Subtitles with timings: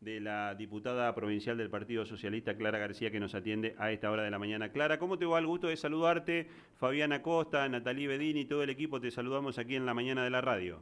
[0.00, 4.22] de la diputada provincial del Partido Socialista, Clara García, que nos atiende a esta hora
[4.22, 4.72] de la mañana.
[4.72, 5.38] Clara, ¿cómo te va?
[5.38, 6.48] El gusto de saludarte.
[6.78, 10.30] Fabiana Costa, Natalí Bedini y todo el equipo te saludamos aquí en la mañana de
[10.30, 10.80] la radio.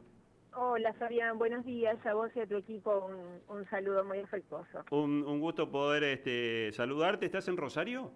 [0.53, 2.03] Hola Fabián, buenos días.
[2.05, 3.11] A vos y a tu equipo
[3.49, 4.85] un, saludo muy afectuoso.
[4.91, 7.25] Un, un gusto poder este, saludarte.
[7.25, 8.13] ¿Estás en Rosario?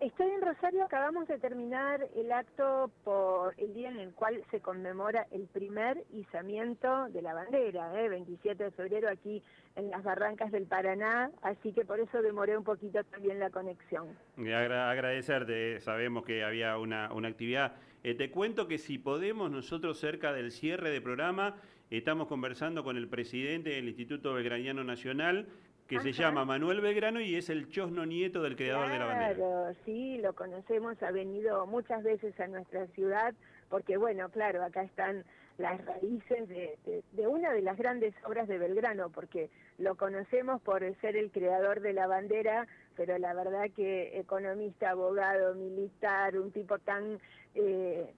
[0.00, 4.60] Estoy en Rosario, acabamos de terminar el acto por el día en el cual se
[4.60, 8.08] conmemora el primer izamiento de la bandera, ¿eh?
[8.08, 9.42] 27 de febrero aquí
[9.76, 14.16] en las barrancas del Paraná, así que por eso demoré un poquito también la conexión.
[14.38, 17.74] agradecerte, sabemos que había una, una actividad.
[18.02, 21.56] Eh, te cuento que si podemos, nosotros cerca del cierre de programa,
[21.90, 25.46] estamos conversando con el presidente del Instituto Belgraniano Nacional,
[25.90, 29.34] que se llama Manuel Belgrano y es el chosno nieto del creador de la bandera.
[29.34, 33.34] Claro, sí, lo conocemos, ha venido muchas veces a nuestra ciudad,
[33.68, 35.24] porque bueno, claro, acá están
[35.58, 41.16] las raíces de, una de las grandes obras de Belgrano, porque lo conocemos por ser
[41.16, 47.18] el creador de la bandera, pero la verdad que economista, abogado, militar, un tipo tan...
[47.56, 48.14] Eh,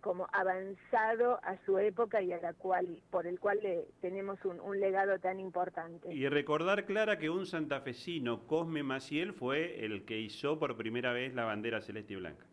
[0.00, 4.80] como avanzado a su época y a la cual, por el cual le, tenemos un,
[4.80, 6.12] legado tan importante.
[6.12, 11.34] Y recordar, Clara, que un santafesino, Cosme Maciel, fue el que hizo por primera vez
[11.34, 12.46] la bandera celeste y blanca.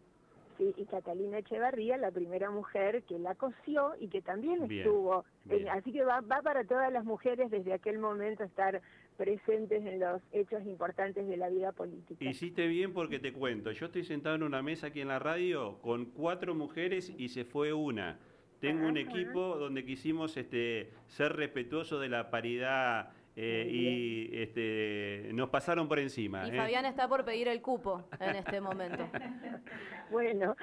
[0.57, 5.23] Sí, y Catalina Echevarría, la primera mujer que la cosió y que también estuvo.
[5.71, 8.81] así que va, va para todas las mujeres desde aquel momento estar
[9.17, 12.23] presentes en los hechos importantes de la vida política.
[12.23, 15.79] Hiciste bien porque te cuento, yo estoy sentado en una mesa aquí en la radio
[15.81, 18.19] con cuatro mujeres y se fue una.
[18.59, 25.49] Tengo un equipo donde quisimos este, ser respetuosos de la paridad eh, y este, nos
[25.49, 26.47] pasaron por encima.
[26.47, 26.57] Y ¿eh?
[26.57, 29.07] Fabián está por pedir el cupo en este momento.
[30.11, 30.55] bueno,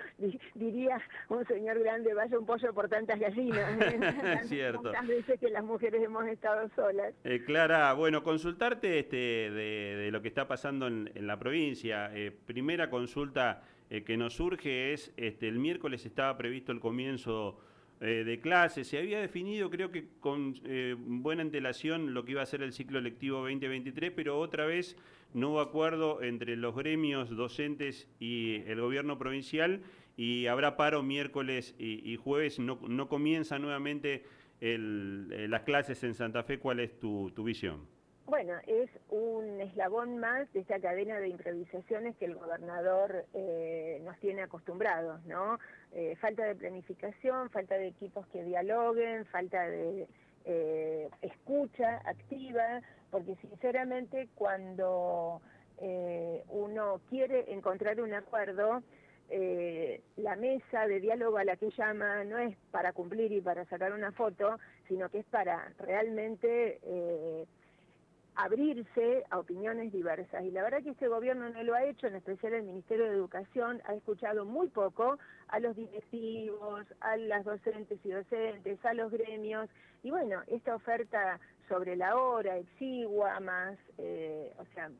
[0.56, 3.80] diría un señor grande, vaya un pollo por tantas gallinas.
[3.80, 4.40] ¿eh?
[4.42, 4.90] Cierto.
[4.90, 7.14] Tantas veces que las mujeres hemos estado solas.
[7.46, 12.10] Clara, bueno, consultarte este, de, lo que está pasando en, la provincia.
[12.44, 13.62] primera consulta
[14.04, 17.56] que nos surge es, este, el miércoles estaba previsto el comienzo
[18.04, 18.86] eh, de clases.
[18.88, 22.74] Se había definido, creo que con eh, buena antelación, lo que iba a ser el
[22.74, 24.94] ciclo lectivo 2023, pero otra vez
[25.32, 29.80] no hubo acuerdo entre los gremios docentes y el gobierno provincial
[30.18, 32.58] y habrá paro miércoles y, jueves.
[32.58, 34.24] No, no comienza nuevamente
[34.60, 36.58] el, eh, las clases en Santa Fe.
[36.58, 37.93] ¿Cuál es tu, tu visión?
[38.26, 44.18] Bueno, es un eslabón más de esta cadena de improvisaciones que el gobernador eh, nos
[44.18, 45.58] tiene acostumbrados, ¿no?
[45.92, 50.08] Eh, falta de planificación, falta de equipos que dialoguen, falta de
[50.46, 52.80] eh, escucha activa,
[53.10, 55.42] porque sinceramente cuando
[56.48, 58.82] uno quiere encontrar un acuerdo,
[60.16, 63.92] la mesa de diálogo a la que llama no es para cumplir y para sacar
[63.92, 64.58] una foto,
[64.88, 66.78] sino que es para realmente
[68.36, 70.44] abrirse a opiniones diversas.
[70.44, 73.14] Y la verdad que este gobierno no lo ha hecho, en especial el Ministerio de
[73.14, 75.18] Educación, ha escuchado muy poco
[75.48, 79.68] a los directivos, a las docentes y docentes, a los gremios.
[80.02, 84.90] Y bueno, esta oferta sobre la hora, exigua, más, eh, o sea,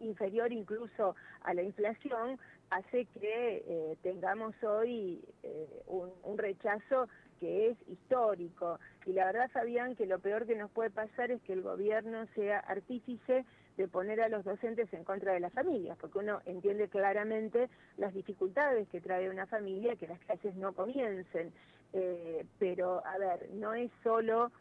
[0.00, 2.38] inferior incluso a la inflación,
[2.70, 8.78] hace que eh, tengamos hoy eh, un rechazo que es histórico.
[9.08, 12.26] Y la verdad, Fabián, que lo peor que nos puede pasar es que el gobierno
[12.34, 13.46] sea artífice
[13.78, 18.12] de poner a los docentes en contra de las familias, porque uno entiende claramente las
[18.12, 21.54] dificultades que trae una familia que las clases no comiencen.
[21.94, 24.52] Eh, pero, a ver, no es solo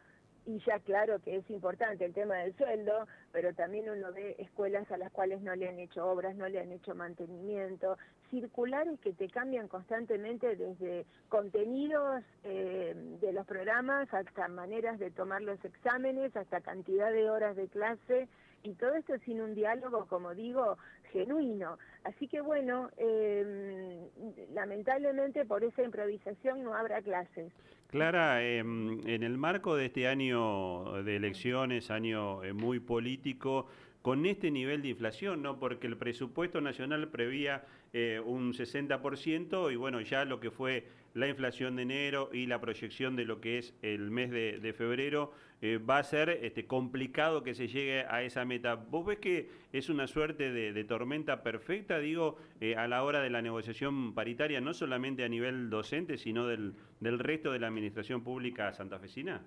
[0.48, 4.90] y ya claro que es importante el tema del sueldo, pero también uno ve escuelas
[4.92, 7.98] a las cuales no le han hecho obras, no le han hecho mantenimiento,
[8.32, 15.42] circulares que te cambian constantemente desde contenidos eh, de los programas hasta maneras de tomar
[15.42, 18.30] los exámenes, hasta cantidad de horas de clase,
[18.64, 20.78] y todo esto sin un diálogo, como digo,
[21.12, 21.78] genuino.
[22.04, 24.08] Así que bueno, em,
[24.54, 27.52] lamentablemente por esa improvisación no habrá clases.
[27.88, 33.68] Clara, em, en el marco de este año de elecciones, año eh, muy político,
[34.02, 35.60] con este nivel de inflación, ¿no?
[35.60, 37.64] Porque el presupuesto nacional prevía
[37.94, 40.86] eh, un 60% y bueno, ya lo que fue
[41.18, 45.32] la inflación de enero y la proyección de lo que es el mes de, febrero,
[45.62, 48.76] eh, va a ser este, complicado que se llegue a esa meta.
[48.76, 53.32] ¿Vos ves que es una suerte de, tormenta perfecta, digo, eh, a la hora de
[53.32, 58.24] la negociación paritaria, no solamente a nivel docente, sino del, del resto de la administración
[58.24, 59.42] pública santafesina?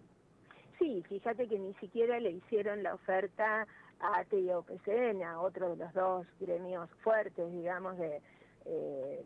[0.80, 3.68] Sí, fíjate que ni siquiera le hicieron la oferta
[4.00, 8.20] a ATE y a OPCN, a otro de los dos gremios fuertes, digamos, de,
[8.64, 9.24] eh,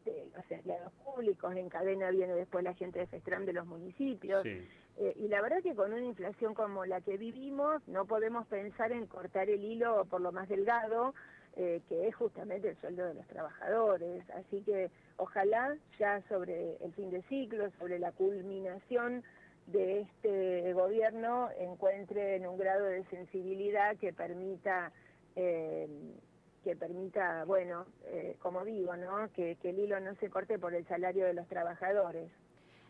[0.00, 4.46] este, los empleados públicos, en cadena viene después la gente de FESTRAM de los municipios.
[4.46, 4.64] Eh,
[5.16, 9.06] y la verdad que con una inflación como la que vivimos no podemos pensar en
[9.06, 11.14] cortar el hilo por lo más delgado,
[11.56, 14.28] eh, que es justamente el sueldo de los trabajadores.
[14.30, 19.22] Así que ojalá ya sobre el fin de ciclo, sobre la culminación
[19.72, 24.92] de este gobierno, encuentren un grado de sensibilidad que permita...
[25.36, 25.88] Eh,
[26.62, 27.86] que permita, bueno,
[28.40, 29.32] como digo, ¿no?
[29.32, 32.30] Que, que el hilo no se corte por el salario de los trabajadores.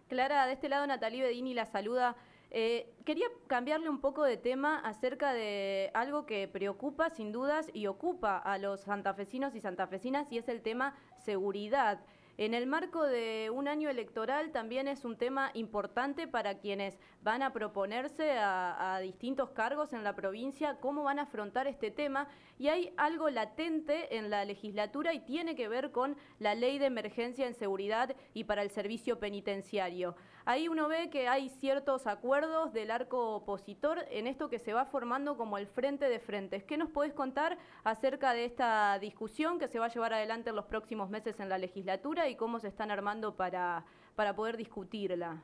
[0.09, 2.17] Clara, de este lado Natalie Bedini la saluda.
[2.51, 7.87] Eh, quería cambiarle un poco de tema acerca de algo que preocupa sin dudas y
[7.87, 12.01] ocupa a los santafesinos y santafesinas y es el tema seguridad.
[12.39, 17.43] En el marco de un año electoral también es un tema importante para quienes van
[17.43, 22.29] a proponerse a, distintos cargos en la provincia, cómo van a afrontar este tema.
[22.59, 26.87] Y hay algo latente en la legislatura y tiene que ver con la ley de
[26.87, 30.17] emergencia en seguridad y para el servicio penitenciario.
[30.51, 34.85] Ahí uno ve que hay ciertos acuerdos del arco opositor en esto que se va
[34.85, 36.65] formando como el frente de frentes.
[36.65, 40.57] ¿Qué nos podés contar acerca de esta discusión que se va a llevar adelante en
[40.57, 43.85] los próximos meses en la legislatura y cómo se están armando para,
[44.17, 45.41] para poder discutirla.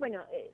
[0.00, 0.50] Bueno, eh,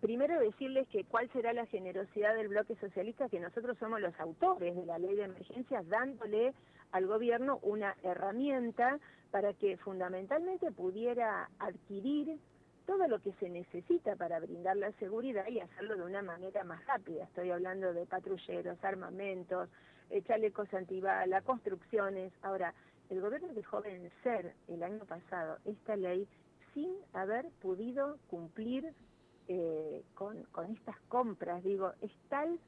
[0.00, 4.74] primero decirles que cuál será la generosidad del bloque socialista, que nosotros somos los autores
[4.74, 6.54] de la ley de emergencias, dándole
[6.90, 8.98] al gobierno una herramienta
[9.30, 12.38] para que fundamentalmente pudiera adquirir
[12.90, 16.84] todo lo que se necesita para brindar la seguridad y hacerlo de una manera más
[16.86, 17.22] rápida.
[17.22, 19.68] Estoy hablando de patrulleros, armamentos,
[20.26, 22.32] chalecos antibalas, construcciones.
[22.42, 22.74] Ahora,
[23.08, 26.26] el gobierno dejó vencer el año pasado esta ley
[26.74, 28.92] sin haber podido cumplir
[29.46, 30.44] eh, con,
[30.74, 31.62] estas compras.
[31.62, 32.58] Digo, es tal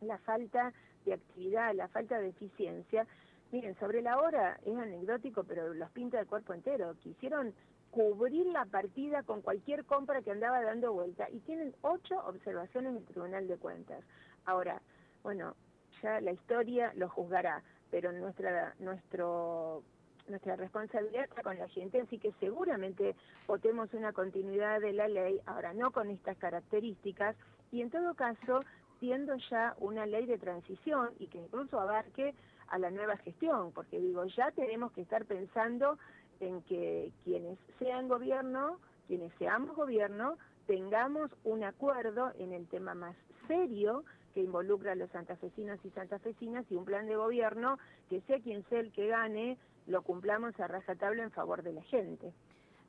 [0.00, 0.72] la falta
[1.04, 3.06] de actividad, la falta de eficiencia.
[3.52, 6.96] Miren, sobre la hora es anecdótico, pero los pinta de cuerpo entero.
[7.04, 7.54] Quisieron
[7.94, 12.96] cubrir la partida con cualquier compra que andaba dando vuelta y tienen ocho observaciones en
[12.98, 14.02] el Tribunal de Cuentas.
[14.44, 14.82] Ahora,
[15.22, 15.54] bueno,
[16.02, 17.62] ya la historia lo juzgará
[17.94, 19.84] pero nuestra, nuestro,
[20.26, 23.14] nuestra responsabilidad está con la gente, así que seguramente
[23.46, 27.36] votemos una continuidad de la ley, ahora no con estas características,
[27.70, 28.64] y en todo caso
[28.98, 32.34] siendo ya una ley de transición y que incluso abarque
[32.66, 35.96] a la nueva gestión, porque digo, ya tenemos que estar pensando
[36.44, 40.36] en que quienes sean gobierno, quienes seamos gobierno,
[40.66, 44.04] tengamos un acuerdo en el tema más serio
[44.34, 48.64] que involucra a los santafesinos y santafesinas y un plan de gobierno que sea quien
[48.68, 52.32] sea el que gane, lo cumplamos a rajatabla en favor de la gente.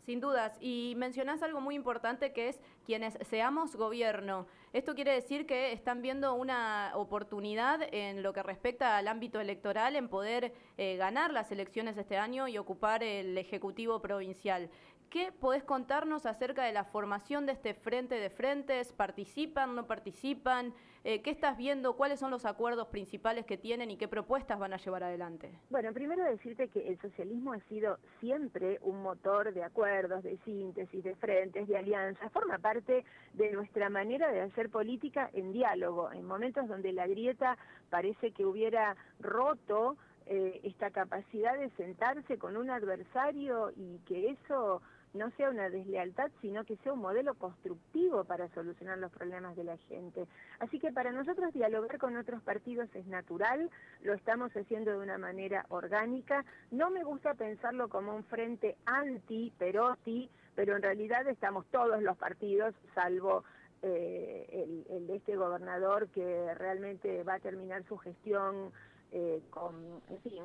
[0.06, 0.56] Sin dudas.
[0.62, 4.46] Y mencionás algo muy importante que es quienes seamos gobierno.
[4.72, 9.96] Esto quiere decir que están viendo una oportunidad en lo que respecta al ámbito electoral
[9.96, 14.70] en poder eh, ganar las elecciones este año y ocupar el Ejecutivo Provincial.
[15.10, 18.92] ¿Qué podés contarnos acerca de la formación de este frente de frentes?
[18.92, 20.74] ¿Participan, no participan?
[21.04, 21.96] Eh, ¿Qué estás viendo?
[21.96, 25.52] ¿Cuáles son los acuerdos principales que tienen y qué propuestas van a llevar adelante?
[25.70, 31.04] Bueno, primero decirte que el socialismo ha sido siempre un motor de acuerdos, de síntesis,
[31.04, 32.32] de frentes, de alianzas.
[32.32, 37.58] Forma parte de nuestra manera de hacer política en diálogo, en momentos donde la grieta
[37.90, 44.82] parece que hubiera roto eh, esta capacidad de sentarse con un adversario y que eso
[45.16, 49.64] no sea una deslealtad, sino que sea un modelo constructivo para solucionar los problemas de
[49.64, 50.28] la gente.
[50.60, 53.70] Así que para nosotros dialogar con otros partidos es natural,
[54.02, 56.44] lo estamos haciendo de una manera orgánica.
[56.72, 62.74] No me gusta pensarlo como un frente anti-Perotti, pero en realidad estamos todos los partidos,
[62.94, 63.44] salvo
[63.82, 68.72] eh, el de este gobernador que realmente va a terminar su gestión
[69.18, 70.02] eh, con,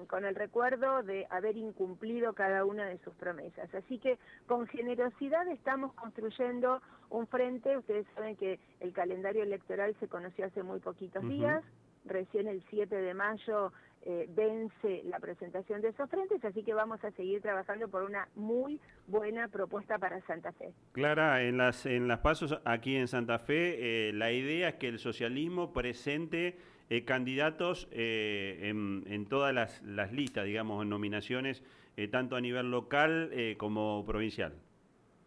[0.06, 3.74] con el recuerdo de haber incumplido cada una de sus promesas.
[3.74, 7.76] Así que con generosidad estamos construyendo un frente.
[7.76, 11.64] Ustedes saben que el calendario electoral se conoció hace muy poquitos días.
[12.04, 17.04] Recién el 7 de mayo eh, vence la presentación de esos frentes, así que vamos
[17.04, 20.72] a seguir trabajando por una muy buena propuesta para Santa Fe.
[20.92, 24.88] Clara, en las, en las pasos aquí en Santa Fe, eh, la idea es que
[24.88, 26.56] el socialismo presente
[26.92, 31.62] eh, candidatos eh, en, todas las, listas, digamos, en nominaciones,
[31.96, 34.54] eh, tanto a nivel local como provincial.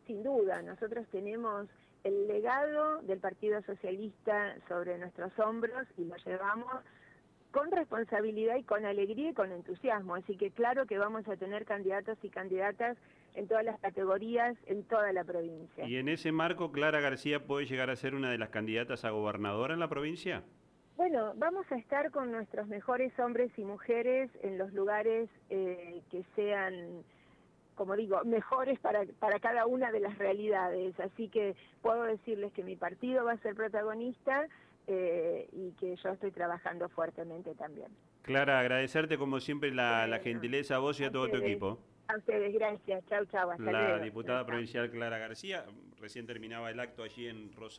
[0.06, 1.70] Sin duda, nosotros tenemos
[2.04, 6.84] el legado del Partido Socialista sobre nuestros hombros y lo llevamos
[7.52, 10.16] con responsabilidad y con alegría y con entusiasmo.
[10.16, 12.98] Así que claro que vamos a tener candidatos y candidatas
[13.36, 15.88] en todas las categorías, en toda la provincia.
[15.88, 19.12] ¿Y en ese marco Clara García puede llegar a ser una de las candidatas a
[19.12, 20.44] gobernadora en la provincia?
[20.98, 26.24] Bueno, vamos a estar con nuestros mejores hombres y mujeres en los lugares eh, que
[26.36, 27.04] sean
[27.76, 31.00] como digo, mejores para, para cada una de las realidades.
[31.00, 34.48] Así que puedo decirles que mi partido va a ser protagonista
[34.88, 37.88] eh, y que yo estoy trabajando fuertemente también.
[38.22, 41.80] Clara, agradecerte como siempre la, gentileza a vos y a, todo tu equipo.
[42.08, 43.06] A ustedes, gracias.
[43.08, 43.52] Chau, chau.
[43.52, 45.66] Hasta la diputada provincial Clara García
[46.04, 47.72] recién terminaba el acto allí en Rosario.